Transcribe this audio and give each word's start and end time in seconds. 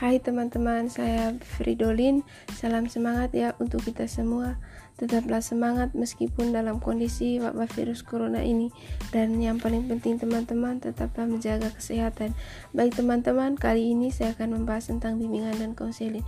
Hai 0.00 0.16
teman-teman, 0.16 0.88
saya 0.88 1.36
Fridolin. 1.60 2.24
Salam 2.56 2.88
semangat 2.88 3.36
ya 3.36 3.52
untuk 3.60 3.84
kita 3.84 4.08
semua. 4.08 4.56
Tetaplah 4.96 5.44
semangat 5.44 5.92
meskipun 5.92 6.56
dalam 6.56 6.80
kondisi 6.80 7.36
wabah 7.36 7.68
virus 7.68 8.00
corona 8.00 8.40
ini. 8.40 8.72
Dan 9.12 9.36
yang 9.44 9.60
paling 9.60 9.92
penting 9.92 10.16
teman-teman 10.16 10.80
tetaplah 10.80 11.28
menjaga 11.28 11.68
kesehatan. 11.76 12.32
Baik 12.72 12.96
teman-teman, 12.96 13.60
kali 13.60 13.92
ini 13.92 14.08
saya 14.08 14.32
akan 14.32 14.64
membahas 14.64 14.88
tentang 14.88 15.20
bimbingan 15.20 15.60
dan 15.60 15.76
konseling. 15.76 16.24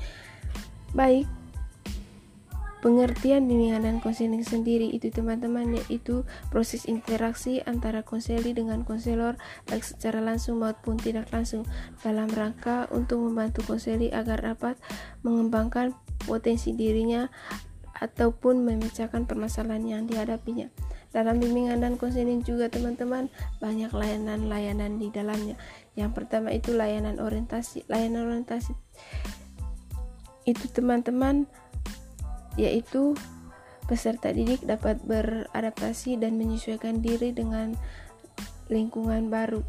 Baik, 0.93 1.25
Pengertian 2.83 3.47
bimbingan 3.47 3.87
dan 3.87 3.97
konseling 4.03 4.43
sendiri 4.43 4.91
itu 4.91 5.07
teman-teman 5.15 5.79
yaitu 5.79 6.27
proses 6.51 6.83
interaksi 6.91 7.63
antara 7.63 8.03
konseli 8.03 8.51
dengan 8.51 8.83
konselor 8.83 9.39
baik 9.71 9.87
secara 9.87 10.19
langsung 10.19 10.59
maupun 10.59 10.99
tidak 10.99 11.31
langsung 11.31 11.63
dalam 12.03 12.27
rangka 12.27 12.91
untuk 12.91 13.23
membantu 13.23 13.63
konseli 13.63 14.11
agar 14.11 14.43
dapat 14.43 14.75
mengembangkan 15.23 15.95
potensi 16.27 16.75
dirinya 16.75 17.31
ataupun 18.03 18.67
memecahkan 18.67 19.31
permasalahan 19.31 19.87
yang 19.87 20.03
dihadapinya. 20.11 20.67
Dalam 21.15 21.39
bimbingan 21.39 21.79
dan 21.79 21.95
konseling 21.95 22.43
juga 22.43 22.67
teman-teman 22.67 23.31
banyak 23.63 23.95
layanan-layanan 23.95 24.99
di 24.99 25.07
dalamnya. 25.15 25.55
Yang 25.95 26.19
pertama 26.19 26.51
itu 26.51 26.75
layanan 26.75 27.23
orientasi. 27.23 27.87
Layanan 27.87 28.27
orientasi 28.27 28.75
itu 30.43 30.67
teman-teman 30.75 31.47
yaitu 32.57 33.17
peserta 33.87 34.31
didik 34.31 34.63
dapat 34.63 35.03
beradaptasi 35.05 36.17
dan 36.17 36.39
menyesuaikan 36.39 37.03
diri 37.03 37.35
dengan 37.35 37.75
lingkungan 38.71 39.29
baru 39.29 39.61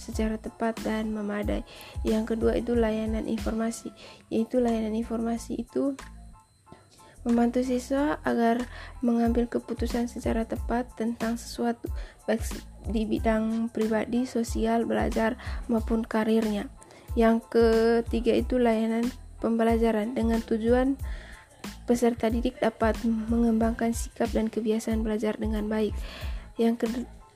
secara 0.00 0.40
tepat 0.40 0.80
dan 0.80 1.12
memadai. 1.12 1.62
Yang 2.02 2.34
kedua 2.34 2.56
itu 2.56 2.72
layanan 2.72 3.28
informasi, 3.28 3.92
yaitu 4.32 4.58
layanan 4.58 4.96
informasi 4.96 5.60
itu 5.60 5.92
membantu 7.20 7.60
siswa 7.60 8.16
agar 8.24 8.64
mengambil 9.04 9.44
keputusan 9.44 10.08
secara 10.08 10.48
tepat 10.48 10.88
tentang 10.96 11.36
sesuatu 11.36 11.92
baik 12.24 12.40
di 12.88 13.04
bidang 13.04 13.68
pribadi, 13.68 14.24
sosial, 14.24 14.88
belajar 14.88 15.36
maupun 15.68 16.00
karirnya. 16.00 16.72
Yang 17.12 17.44
ketiga 17.52 18.32
itu 18.32 18.56
layanan 18.56 19.04
pembelajaran 19.44 20.16
dengan 20.16 20.40
tujuan 20.40 20.96
peserta 21.84 22.30
didik 22.30 22.58
dapat 22.58 22.96
mengembangkan 23.04 23.94
sikap 23.94 24.30
dan 24.30 24.48
kebiasaan 24.48 25.02
belajar 25.02 25.36
dengan 25.36 25.66
baik. 25.66 25.94
Yang 26.60 26.74
ke 26.84 26.86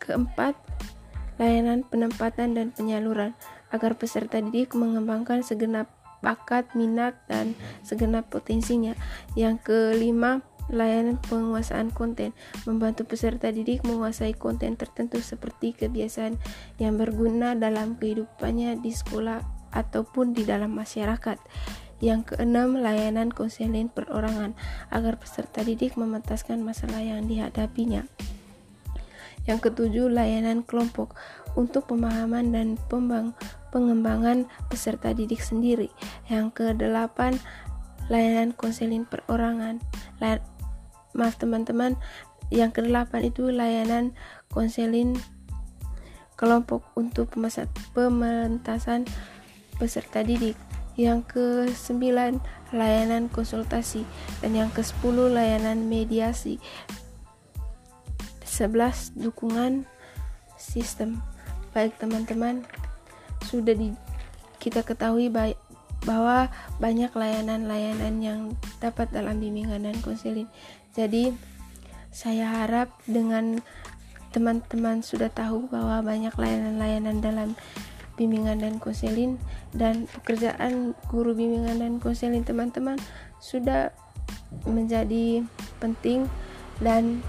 keempat, 0.05 0.55
layanan 1.41 1.83
penempatan 1.87 2.55
dan 2.55 2.71
penyaluran 2.71 3.33
agar 3.75 3.99
peserta 3.99 4.39
didik 4.39 4.77
mengembangkan 4.77 5.43
segenap 5.43 5.91
bakat, 6.25 6.73
minat, 6.73 7.19
dan 7.29 7.53
segenap 7.85 8.33
potensinya. 8.33 8.97
Yang 9.37 9.69
kelima, 9.69 10.41
layanan 10.73 11.21
penguasaan 11.29 11.93
konten 11.93 12.33
membantu 12.65 13.05
peserta 13.05 13.53
didik 13.53 13.85
menguasai 13.85 14.33
konten 14.33 14.81
tertentu 14.81 15.21
seperti 15.21 15.77
kebiasaan 15.77 16.41
yang 16.81 16.97
berguna 16.97 17.53
dalam 17.53 18.01
kehidupannya 18.01 18.81
di 18.81 18.89
sekolah 18.89 19.45
ataupun 19.75 20.33
di 20.33 20.49
dalam 20.49 20.73
masyarakat. 20.73 21.37
Yang 22.05 22.37
keenam, 22.37 22.77
layanan 22.85 23.33
konseling 23.33 23.89
perorangan 23.89 24.53
agar 24.93 25.17
peserta 25.17 25.65
didik 25.65 25.97
mementaskan 25.97 26.61
masalah 26.61 27.01
yang 27.01 27.25
dihadapinya. 27.25 28.05
Yang 29.49 29.73
ketujuh, 29.73 30.13
layanan 30.13 30.61
kelompok 30.69 31.17
untuk 31.57 31.89
pemahaman 31.89 32.53
dan 32.53 32.77
pembang, 32.93 33.33
pengembangan 33.73 34.45
peserta 34.69 35.17
didik 35.17 35.41
sendiri. 35.41 35.89
Yang 36.29 36.77
kedelapan, 36.77 37.41
layanan 38.13 38.53
konseling 38.53 39.09
perorangan. 39.09 39.81
Lay 40.21 40.45
maaf 41.17 41.41
teman-teman, 41.41 41.97
yang 42.53 42.69
kedelapan 42.69 43.33
itu 43.33 43.49
layanan 43.49 44.13
konseling 44.53 45.17
kelompok 46.37 46.85
untuk 46.99 47.33
pementasan 47.97 49.09
peserta 49.81 50.21
didik 50.21 50.59
yang 50.95 51.27
ke-9 51.27 52.03
layanan 52.75 53.27
konsultasi. 53.31 54.07
Dan 54.43 54.55
yang 54.59 54.71
ke-10 54.71 55.17
layanan 55.31 55.87
mediasi. 55.87 56.59
11 58.47 59.19
dukungan 59.19 59.87
sistem. 60.55 61.19
Baik 61.75 61.99
teman-teman 61.99 62.63
sudah 63.43 63.75
di, 63.75 63.91
kita 64.63 64.87
ketahui 64.87 65.27
baik 65.29 65.59
bahwa 66.05 66.53
banyak 66.79 67.11
layanan-layanan 67.11 68.15
yang 68.21 68.41
dapat 68.79 69.11
dalam 69.11 69.41
bimbingan 69.41 69.89
dan 69.89 69.97
konseling. 70.05 70.47
Jadi 70.95 71.35
saya 72.15 72.63
harap 72.63 72.95
dengan 73.11 73.59
teman-teman 74.31 75.03
sudah 75.03 75.31
tahu 75.31 75.67
bahwa 75.67 76.03
banyak 76.03 76.35
layanan-layanan 76.35 77.19
dalam 77.19 77.51
bimbingan 78.15 78.63
dan 78.63 78.79
konseling 78.79 79.37
dan 79.75 80.07
pekerjaan 80.21 80.95
guru 81.11 81.35
bimbingan 81.35 81.83
dan 81.83 81.99
konseling 81.99 82.47
teman-teman 82.47 82.99
sudah 83.43 83.91
menjadi 84.67 85.43
penting 85.83 86.31
dan 86.79 87.23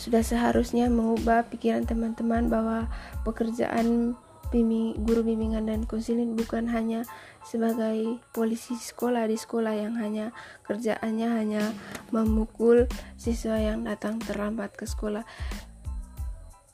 sudah 0.00 0.24
seharusnya 0.24 0.88
mengubah 0.88 1.44
pikiran 1.52 1.84
teman-teman 1.84 2.48
bahwa 2.48 2.88
pekerjaan 3.22 4.16
guru 4.50 5.22
bimbingan 5.22 5.70
dan 5.70 5.86
konseling 5.86 6.34
bukan 6.34 6.66
hanya 6.66 7.06
sebagai 7.46 8.18
polisi 8.34 8.74
sekolah 8.74 9.30
di 9.30 9.38
sekolah 9.38 9.78
yang 9.78 9.94
hanya 9.94 10.34
kerjaannya 10.66 11.28
hanya 11.30 11.62
memukul 12.10 12.90
siswa 13.14 13.62
yang 13.62 13.86
datang 13.86 14.18
terlambat 14.18 14.74
ke 14.74 14.90
sekolah 14.90 15.22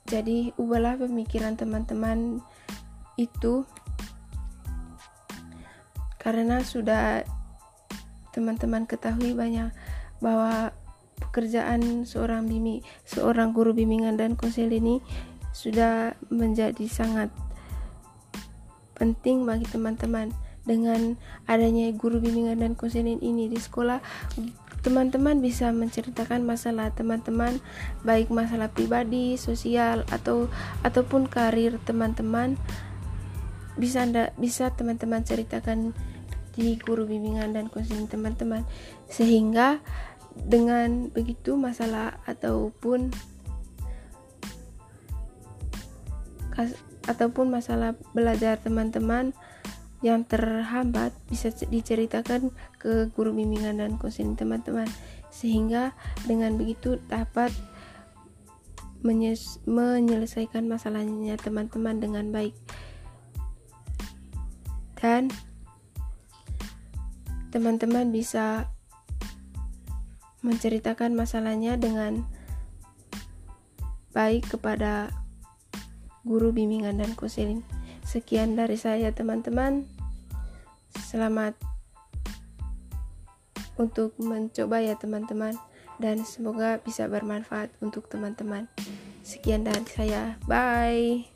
jadi 0.06 0.54
ubahlah 0.54 0.96
pemikiran 0.96 1.58
teman-teman 1.58 2.38
itu. 3.18 3.66
Karena 6.22 6.62
sudah 6.62 7.22
teman-teman 8.30 8.86
ketahui 8.86 9.34
banyak 9.34 9.74
bahwa 10.22 10.70
pekerjaan 11.16 12.04
seorang 12.04 12.44
bimi 12.44 12.84
seorang 13.08 13.56
guru 13.56 13.72
bimbingan 13.72 14.20
dan 14.20 14.36
konsel 14.36 14.68
ini 14.68 15.00
sudah 15.56 16.12
menjadi 16.28 16.84
sangat 16.84 17.32
penting 18.92 19.48
bagi 19.48 19.64
teman-teman 19.68 20.32
dengan 20.66 21.14
adanya 21.46 21.88
guru 21.94 22.18
bimbingan 22.18 22.58
dan 22.58 22.74
konseling 22.74 23.22
ini 23.22 23.46
di 23.46 23.56
sekolah 23.56 24.02
teman-teman 24.86 25.42
bisa 25.42 25.70
menceritakan 25.74 26.46
masalah 26.46 26.94
teman-teman 26.94 27.58
baik 28.06 28.30
masalah 28.30 28.70
pribadi, 28.70 29.34
sosial 29.34 30.06
atau 30.14 30.46
ataupun 30.86 31.26
karir 31.26 31.78
teman-teman. 31.82 32.54
Bisa 33.74 34.06
anda 34.06 34.30
bisa 34.38 34.70
teman-teman 34.74 35.26
ceritakan 35.26 35.90
di 36.54 36.78
guru 36.78 37.06
bimbingan 37.06 37.54
dan 37.54 37.66
konseling 37.66 38.06
teman-teman. 38.06 38.62
Sehingga 39.10 39.82
dengan 40.38 41.10
begitu 41.10 41.58
masalah 41.58 42.22
ataupun 42.28 43.10
ataupun 47.10 47.46
masalah 47.52 47.98
belajar 48.16 48.56
teman-teman 48.62 49.36
yang 50.06 50.22
terhambat 50.22 51.10
bisa 51.26 51.50
diceritakan 51.50 52.54
ke 52.78 53.10
guru 53.10 53.34
bimbingan 53.34 53.82
dan 53.82 53.98
konseling 53.98 54.38
teman-teman 54.38 54.86
sehingga 55.34 55.98
dengan 56.30 56.54
begitu 56.54 57.02
dapat 57.10 57.50
menyelesaikan 59.02 60.70
masalahnya 60.70 61.34
teman-teman 61.42 61.98
dengan 61.98 62.30
baik 62.30 62.54
dan 65.02 65.26
teman-teman 67.50 68.14
bisa 68.14 68.70
menceritakan 70.46 71.18
masalahnya 71.18 71.74
dengan 71.74 72.22
baik 74.14 74.46
kepada 74.54 75.10
guru 76.22 76.50
bimbingan 76.54 76.98
dan 76.98 77.12
konseling. 77.18 77.66
Sekian 78.06 78.54
dari 78.54 78.78
saya, 78.78 79.10
teman-teman. 79.10 79.95
Selamat 81.00 81.52
untuk 83.76 84.16
mencoba 84.16 84.80
ya 84.80 84.96
teman-teman 84.96 85.56
dan 86.00 86.24
semoga 86.24 86.80
bisa 86.80 87.08
bermanfaat 87.08 87.72
untuk 87.80 88.08
teman-teman. 88.08 88.68
Sekian 89.24 89.64
dari 89.64 89.84
saya. 89.88 90.36
Bye. 90.44 91.28